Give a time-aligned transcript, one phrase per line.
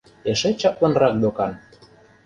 [0.31, 1.53] Эше чаплынрак докан.